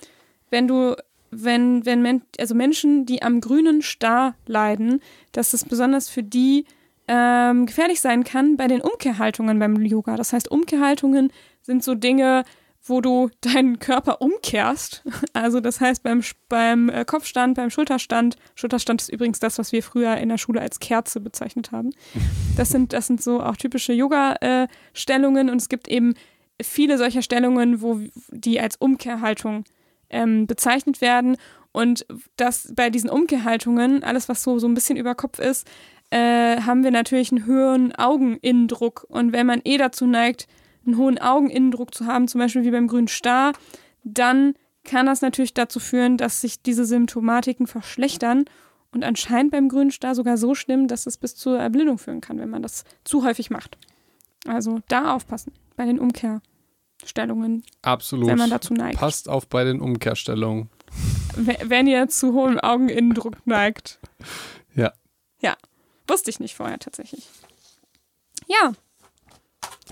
[0.50, 0.96] wenn du,
[1.32, 6.66] wenn, wenn Men also Menschen, die am grünen Star leiden, dass es besonders für die
[7.08, 10.16] ähm, gefährlich sein kann bei den Umkehrhaltungen beim Yoga.
[10.16, 12.46] Das heißt, Umkehrhaltungen sind so Dinge,
[12.90, 15.04] wo du deinen Körper umkehrst.
[15.34, 18.36] Also das heißt beim, beim äh, Kopfstand, beim Schulterstand.
[18.56, 21.92] Schulterstand ist übrigens das, was wir früher in der Schule als Kerze bezeichnet haben.
[22.58, 26.16] Das sind, das sind so auch typische Yoga-Stellungen äh, und es gibt eben
[26.62, 29.64] viele solcher Stellungen, wo die als Umkehrhaltung
[30.10, 31.38] ähm, bezeichnet werden.
[31.72, 35.68] Und das bei diesen Umkehrhaltungen, alles was so, so ein bisschen über Kopf ist,
[36.10, 39.06] äh, haben wir natürlich einen höheren Augeninnendruck.
[39.08, 40.48] Und wenn man eh dazu neigt,
[40.86, 43.54] einen hohen Augeninnendruck zu haben, zum Beispiel wie beim grünen Star,
[44.04, 48.46] dann kann das natürlich dazu führen, dass sich diese Symptomatiken verschlechtern
[48.92, 52.40] und anscheinend beim grünen Star sogar so schlimm, dass es bis zur Erblindung führen kann,
[52.40, 53.78] wenn man das zu häufig macht.
[54.48, 57.64] Also da aufpassen bei den Umkehrstellungen.
[57.82, 58.28] Absolut.
[58.28, 58.98] Wenn man dazu neigt.
[58.98, 60.70] Passt auf bei den Umkehrstellungen.
[61.36, 64.00] Wenn ihr zu hohem Augeninnendruck neigt.
[64.76, 64.94] Ja.
[65.42, 65.56] Ja.
[66.08, 67.30] Wusste ich nicht vorher tatsächlich.
[68.48, 68.74] Ja.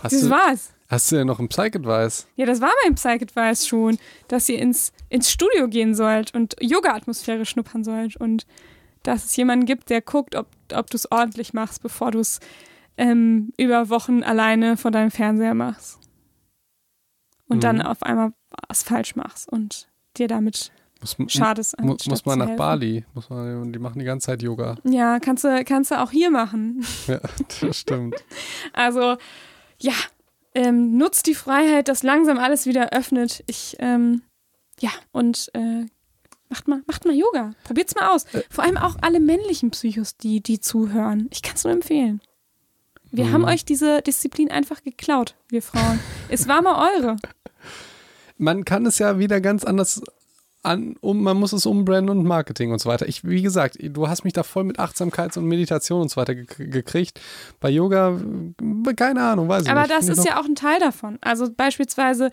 [0.01, 0.73] Hast das du, war's.
[0.89, 2.27] Hast du ja noch einen Psych-Advice?
[2.35, 3.97] Ja, das war mein Psych-Advice schon,
[4.29, 8.45] dass ihr ins, ins Studio gehen sollt und Yoga-Atmosphäre schnuppern sollt und
[9.03, 12.39] dass es jemanden gibt, der guckt, ob, ob du es ordentlich machst, bevor du es
[12.97, 15.99] ähm, über Wochen alleine vor deinem Fernseher machst.
[17.47, 17.61] Und mhm.
[17.61, 18.33] dann auf einmal
[18.67, 21.79] was falsch machst und dir damit muss, schadest.
[21.79, 22.55] Mu muss man nach.
[22.55, 23.05] Bali.
[23.13, 24.77] Muss man, die machen die ganze Zeit Yoga.
[24.83, 26.85] Ja, kannst du, kannst du auch hier machen.
[27.07, 27.19] Ja,
[27.61, 28.15] das stimmt.
[28.73, 29.17] also,
[29.79, 29.93] ja,
[30.57, 33.43] ähm, nutzt die Freiheit, dass langsam alles wieder öffnet.
[33.45, 34.23] Ich, ähm,
[34.79, 35.85] ja, und äh,
[36.49, 37.51] macht, mal, macht mal Yoga.
[37.63, 38.25] Probiert's mal aus.
[38.33, 38.41] Äh.
[38.49, 41.29] Vor allem auch alle männlichen Psychos, die, die zuhören.
[41.31, 42.21] Ich kann es nur empfehlen.
[43.11, 43.33] Wir mhm.
[43.33, 45.99] haben euch diese Disziplin einfach geklaut, wir Frauen.
[46.29, 47.17] es war mal eure.
[48.39, 50.01] Man kann es ja wieder ganz anders
[50.63, 53.07] an, um, man muss es umbranden und Marketing und so weiter.
[53.07, 56.35] Ich, wie gesagt, du hast mich da voll mit Achtsamkeits- und Meditation und so weiter
[56.35, 57.19] ge gekriegt.
[57.59, 58.19] Bei Yoga,
[58.95, 59.91] keine Ahnung, weiß ich aber nicht.
[59.91, 61.17] Aber das ist ja auch ein Teil davon.
[61.21, 62.31] Also beispielsweise.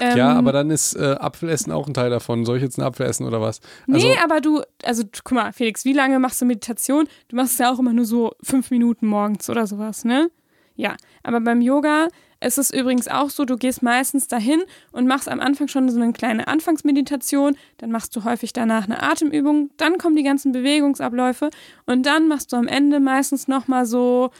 [0.00, 2.44] Ähm, ja, aber dann ist äh, Apfelessen auch ein Teil davon.
[2.44, 3.60] Soll ich jetzt einen Apfel essen oder was?
[3.86, 7.06] Also, nee, aber du, also guck mal, Felix, wie lange machst du Meditation?
[7.28, 10.30] Du machst es ja auch immer nur so fünf Minuten morgens oder sowas, ne?
[10.74, 12.08] Ja, aber beim Yoga
[12.44, 15.98] es ist übrigens auch so, du gehst meistens dahin und machst am Anfang schon so
[15.98, 21.48] eine kleine Anfangsmeditation, dann machst du häufig danach eine Atemübung, dann kommen die ganzen Bewegungsabläufe
[21.86, 24.30] und dann machst du am Ende meistens nochmal so,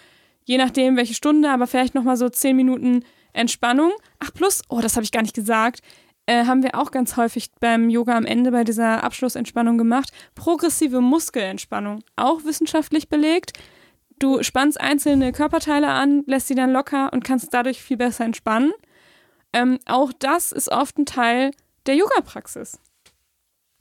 [0.44, 3.92] je nachdem welche Stunde, aber vielleicht nochmal so zehn Minuten Entspannung.
[4.20, 5.80] Ach, plus, oh, das habe ich gar nicht gesagt,
[6.26, 10.10] äh, haben wir auch ganz häufig beim Yoga am Ende bei dieser Abschlussentspannung gemacht.
[10.34, 13.58] Progressive Muskelentspannung, auch wissenschaftlich belegt.
[14.18, 18.72] Du spannst einzelne Körperteile an, lässt sie dann locker und kannst dadurch viel besser entspannen.
[19.52, 21.52] Ähm, auch das ist oft ein Teil
[21.86, 22.78] der Yoga-Praxis.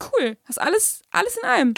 [0.02, 0.36] Cool.
[0.44, 1.74] Hast alles, alles in einem.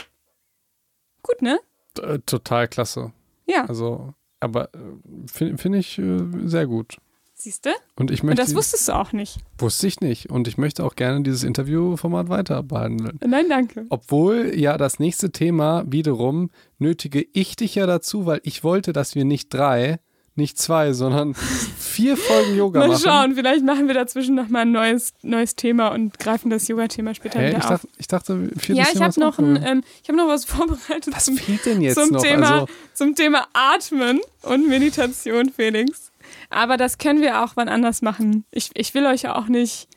[1.23, 1.59] Gut, ne?
[2.01, 3.13] Äh, total klasse.
[3.47, 3.65] Ja.
[3.67, 6.99] Also, aber äh, finde find ich äh, sehr gut.
[7.39, 7.71] Siehst du?
[7.97, 8.41] Und ich möchte.
[8.41, 9.37] Und das wusstest du auch nicht.
[9.59, 10.31] Wusste ich nicht.
[10.31, 13.21] Und ich möchte auch gerne dieses Interviewformat weiter behandeln.
[13.25, 13.85] Nein, danke.
[13.91, 19.15] Obwohl ja das nächste Thema wiederum nötige ich dich ja dazu, weil ich wollte, dass
[19.15, 19.99] wir nicht drei,
[20.35, 21.35] nicht zwei, sondern
[21.79, 22.91] vier Folgen Yoga machen.
[22.93, 27.15] Mal schauen, vielleicht machen wir dazwischen nochmal ein neues, neues Thema und greifen das Yoga-Thema
[27.15, 27.71] später hey, wieder ich auf.
[27.71, 31.15] Dachte, ich dachte, Ja, ich habe noch, ähm, hab noch was vorbereitet.
[31.15, 32.23] Was zum, fehlt denn jetzt zum noch?
[32.23, 36.11] Thema, also, zum Thema Atmen und Meditation, Felix.
[36.51, 38.45] Aber das können wir auch wann anders machen.
[38.51, 39.89] Ich, ich will euch auch nicht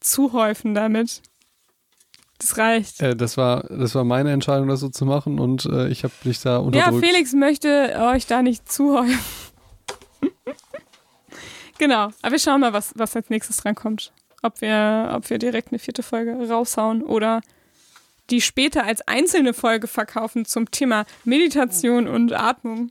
[0.00, 1.22] zuhäufen damit.
[2.38, 3.00] Das reicht.
[3.00, 6.14] Äh, das, war, das war meine Entscheidung, das so zu machen und äh, ich habe
[6.24, 7.02] dich da unterdrückt.
[7.02, 9.18] Ja, Felix möchte euch da nicht zuhäufen.
[11.78, 14.12] genau, aber wir schauen mal, was, was als nächstes drankommt.
[14.42, 17.40] Ob wir, ob wir direkt eine vierte Folge raushauen oder
[18.30, 22.90] die später als einzelne Folge verkaufen zum Thema Meditation und Atmung.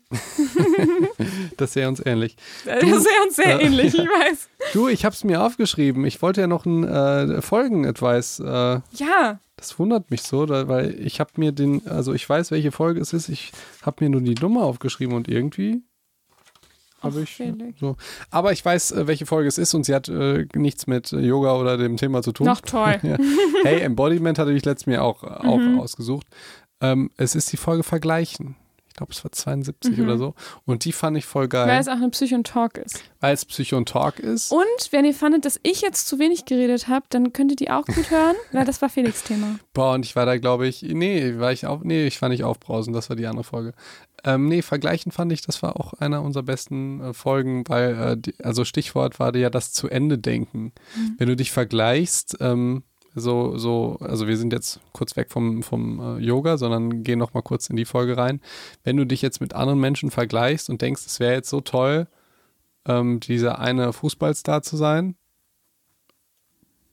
[1.57, 2.35] das wäre uns ähnlich.
[2.65, 4.49] Das wäre uns sehr äh, ähnlich, ich weiß.
[4.73, 6.05] Du, ich habe es mir aufgeschrieben.
[6.05, 8.39] Ich wollte ja noch einen äh, Folgen-Advice.
[8.39, 9.39] Äh, ja.
[9.55, 13.13] Das wundert mich so, weil ich habe mir den, also ich weiß, welche Folge es
[13.13, 13.27] ist.
[13.29, 15.81] Ich habe mir nur die Nummer aufgeschrieben und irgendwie
[17.01, 17.41] habe ich
[17.79, 17.95] so.
[18.31, 21.55] Aber ich weiß, äh, welche Folge es ist und sie hat äh, nichts mit Yoga
[21.55, 22.47] oder dem Thema zu tun.
[22.47, 22.97] Noch toll.
[23.03, 23.17] ja.
[23.63, 25.79] Hey, Embodiment hatte ich letztes Mal auch, auch mhm.
[25.79, 26.27] ausgesucht.
[26.81, 28.55] Ähm, es ist die Folge Vergleichen.
[28.87, 30.03] Ich glaube, es war 72 Mhm.
[30.05, 30.33] oder so.
[30.65, 33.03] Und die fand ich voll Weil geil, es auch eine Psycho und Talk ist.
[33.19, 34.51] weil es Psycho und Talk ist.
[34.51, 37.85] Und wenn ihr fandet, dass ich jetzt zu wenig geredet habe, dann könntet ihr auch
[37.85, 39.59] gut hören, weil das war Felix Thema.
[39.73, 42.43] Boah, und ich war da, glaube ich, nee, war ich auf, nee, ich war nicht
[42.43, 43.73] aufbrausen, das war die andere Folge.
[44.23, 48.17] Ähm, nee, vergleichen fand ich, das war auch einer unserer besten äh, Folgen, weil, äh,
[48.17, 50.73] die, also Stichwort war ja das zu Ende denken.
[51.17, 55.99] Wenn du dich vergleichst, ähm, so, so, also wir sind jetzt kurz weg vom, vom
[55.99, 58.41] äh, Yoga, sondern gehen noch mal kurz in die Folge rein.
[58.83, 62.07] Wenn du dich jetzt mit anderen Menschen vergleichst und denkst, es wäre jetzt so toll,
[62.85, 65.15] ähm, dieser eine Fußballstar zu sein,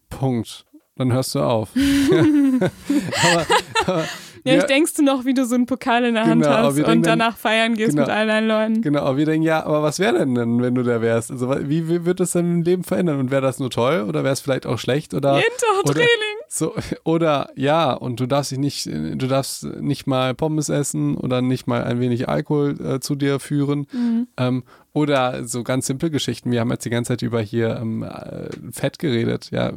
[0.09, 0.65] Punkt.
[0.97, 1.71] Dann hörst du auf.
[1.75, 3.47] aber,
[3.87, 4.05] aber,
[4.47, 6.69] Ja, ich denkst du noch, wie du so einen Pokal in der Hand Genau, aber
[6.69, 8.03] hast und denken dann- danach feiern gehst Genau.
[8.03, 8.83] mit all deinen Leuten.
[8.83, 11.31] Genau, wir denken, ja, aber was wäre denn denn, wenn du da wärst?
[11.31, 13.21] Also wie, wie wird das dein Leben verändern?
[13.21, 15.15] Und wäre das nur toll oder wäre es vielleicht auch schlecht?
[15.15, 16.09] Oder, Jeden Tag oder- Training.
[16.49, 21.41] so, oder ja, und du darfst dich nicht, du darfst nicht mal Pommes essen oder
[21.41, 23.87] nicht mal ein wenig Alkohol äh, zu dir führen.
[23.93, 24.29] Mhm.
[24.37, 26.53] Ähm, oder so ganz simple Geschichten.
[26.53, 29.73] Wir haben jetzt die ganze Zeit über hier ähm, äh, Fett geredet, ja.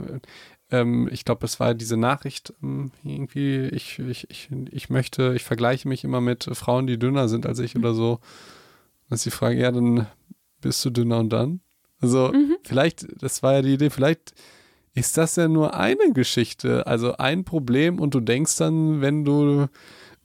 [0.72, 5.44] Ähm, ich glaube, es war diese Nachricht, ähm, irgendwie, ich, ich, ich, ich möchte, ich
[5.44, 8.20] vergleiche mich immer mit Frauen, die dünner sind als ich oder so.
[9.10, 10.08] Dass sie fragen, ja, dann
[10.62, 11.62] bist du dünner und dann?
[12.00, 12.32] Also,
[12.64, 14.34] vielleicht, das war ja die Idee, vielleicht
[14.94, 19.68] ist das ja nur eine Geschichte, also ein Problem und du denkst dann, wenn du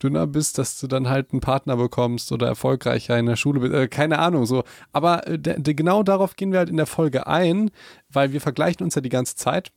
[0.03, 3.75] dünner bist, dass du dann halt einen Partner bekommst oder erfolgreicher in der Schule bist,
[3.75, 4.65] äh, keine Ahnung, so.
[4.93, 7.71] Aber äh, genau darauf gehen wir halt in der Folge ein,
[8.09, 9.73] weil wir vergleichen uns ja die ganze Zeit.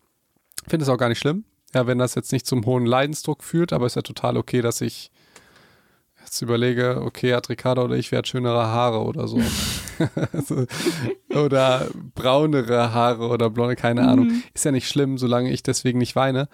[0.67, 3.73] Finde es auch gar nicht schlimm, ja, wenn das jetzt nicht zum hohen Leidensdruck führt,
[3.73, 5.11] aber ist ja total okay, dass ich
[6.21, 9.39] jetzt überlege, okay, hat Ricardo oder ich, wer hat schönere Haare oder so.
[11.33, 14.41] Oder braunere Haare oder blonde, keine Ahnung.
[14.53, 16.49] Ist ja nicht schlimm, solange ich deswegen nicht weine.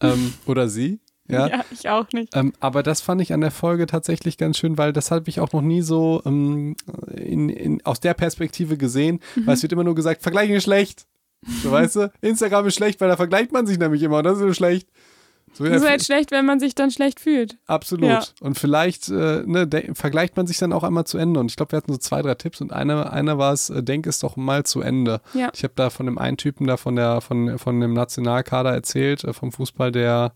[0.00, 1.00] Ähm, oder sie.
[1.28, 1.46] Ja.
[1.46, 1.64] Ja.
[1.70, 2.36] ich auch nicht.
[2.36, 5.40] Ähm, aber das fand ich an der Folge tatsächlich ganz schön, weil das habe ich
[5.40, 6.76] auch noch nie so ähm,
[7.14, 11.06] in, in, aus der Perspektive gesehen, weil es wird immer nur gesagt, vergleichen schlecht.
[11.62, 14.40] So weißt du, Instagram ist schlecht, weil da vergleicht man sich nämlich immer das ist
[14.40, 14.88] so schlecht.
[15.54, 17.58] So, Das ist halt schlecht, wenn man sich dann schlecht fühlt.
[17.66, 18.08] Absolut.
[18.08, 18.22] Ja.
[18.40, 21.40] Und vielleicht äh, ne, vergleicht man sich dann auch einmal zu Ende.
[21.40, 23.82] Und ich glaube, wir hatten so zwei, drei Tipps und einer eine war es, äh,
[23.82, 25.20] denk es doch mal zu Ende.
[25.34, 25.50] Ja.
[25.54, 29.24] Ich habe da von dem einen Typen da von der, von, von dem Nationalkader erzählt,
[29.24, 30.32] äh, vom Fußball, der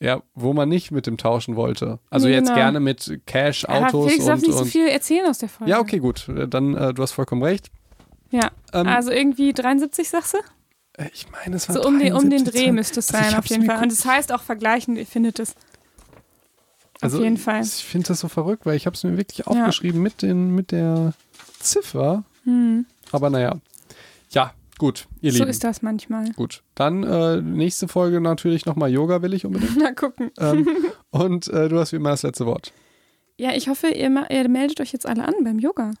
[0.00, 1.98] ja, wo man nicht mit dem tauschen wollte.
[2.08, 2.56] Also Nee, jetzt genau.
[2.56, 5.72] gerne mit Cash, Autos Felix darf und, nicht so und viel erzählen aus der Folge.
[5.72, 6.30] ja, okay, gut.
[6.48, 7.70] Dann, äh, du hast vollkommen recht.
[8.30, 10.38] Ja, Ähm, also irgendwie 73, sagst du?
[11.02, 13.30] äh, ich meine, es war So um den, um den 73, Dreh müsste es Also
[13.30, 13.82] sein, auf jeden Fall.
[13.82, 15.54] Und es heißt auch vergleichen, ihr findet es.
[17.00, 17.62] Also auf jeden Fall.
[17.62, 20.72] Ich finde das so verrückt, weil ich habe es mir wirklich aufgeschrieben mit, den, mit
[20.72, 21.12] der
[21.60, 22.24] Ziffer.
[22.44, 22.86] Hm.
[23.12, 23.56] Aber naja.
[24.30, 25.50] Ja, gut, ihr So Lieben.
[25.50, 26.30] ist das manchmal.
[26.32, 26.62] Gut.
[26.74, 29.76] Dann äh, nächste Folge natürlich nochmal Yoga will ich unbedingt.
[29.78, 30.30] Na gucken.
[30.38, 30.66] ähm,
[31.10, 32.72] und äh, du hast wie immer das letzte Wort.
[33.38, 35.92] Ja, ich hoffe, ihr, ihr meldet euch jetzt alle an beim Yoga.